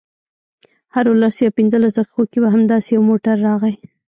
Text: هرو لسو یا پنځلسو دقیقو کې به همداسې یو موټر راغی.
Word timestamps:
هرو 0.95 1.11
لسو 1.21 1.41
یا 1.45 1.51
پنځلسو 1.57 1.97
دقیقو 2.03 2.23
کې 2.31 2.37
به 2.43 2.47
همداسې 2.55 2.89
یو 2.93 3.01
موټر 3.09 3.35
راغی. 3.47 3.75